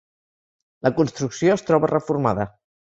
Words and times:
La 0.87 0.93
construcció 1.01 1.59
es 1.59 1.67
troba 1.69 1.95
reformada. 1.95 2.53